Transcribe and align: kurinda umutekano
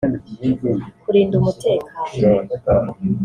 kurinda 1.01 1.33
umutekano 1.39 2.89